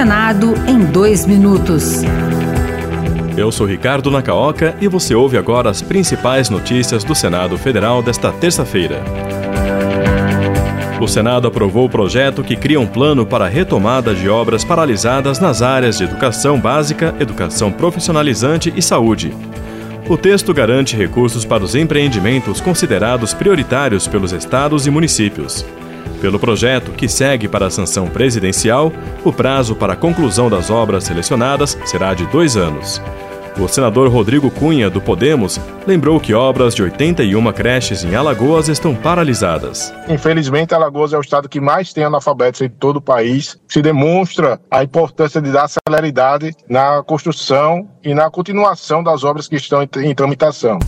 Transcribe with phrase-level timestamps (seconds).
[0.00, 2.00] Senado em dois minutos.
[3.36, 8.32] Eu sou Ricardo Nacaoca e você ouve agora as principais notícias do Senado Federal desta
[8.32, 9.02] terça-feira.
[10.98, 15.38] O Senado aprovou o projeto que cria um plano para a retomada de obras paralisadas
[15.38, 19.34] nas áreas de educação básica, educação profissionalizante e saúde.
[20.08, 25.62] O texto garante recursos para os empreendimentos considerados prioritários pelos estados e municípios.
[26.20, 28.92] Pelo projeto, que segue para a sanção presidencial,
[29.24, 33.00] o prazo para a conclusão das obras selecionadas será de dois anos.
[33.58, 38.94] O senador Rodrigo Cunha, do Podemos, lembrou que obras de 81 creches em Alagoas estão
[38.94, 39.92] paralisadas.
[40.08, 43.58] Infelizmente, Alagoas é o estado que mais tem analfabetos em todo o país.
[43.68, 49.56] Se demonstra a importância de dar celeridade na construção e na continuação das obras que
[49.56, 50.78] estão em tramitação.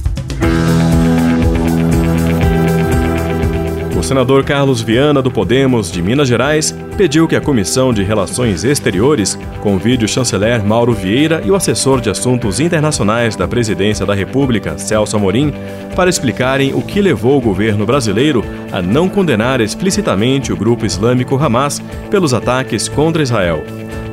[4.12, 9.39] Senador Carlos Viana, do Podemos de Minas Gerais, pediu que a Comissão de Relações Exteriores
[9.62, 14.77] convide o chanceler Mauro Vieira e o assessor de Assuntos Internacionais da Presidência da República,
[14.77, 15.51] Celso Amorim,
[15.97, 21.42] para explicarem o que levou o governo brasileiro a não condenar explicitamente o grupo islâmico
[21.42, 23.64] Hamas pelos ataques contra Israel.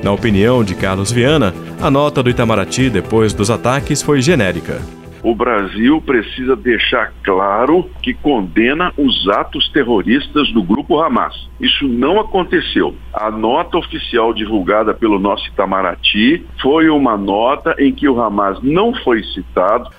[0.02, 4.80] Na opinião de Carlos Viana, a nota do Itamaraty depois dos ataques foi genérica
[5.24, 11.48] o Brasil precisa deixar claro que condena os atos terroristas do grupo Hamas.
[11.60, 12.96] Isso não aconteceu.
[13.14, 18.94] A nota oficial divulgada pelo nosso Itamaraty foi uma nota em que o Hamas não
[19.04, 19.90] foi citado.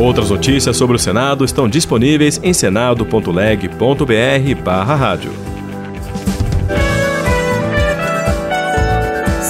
[0.00, 5.45] Outras notícias sobre o Senado estão disponíveis em senado.leg.br/rádio.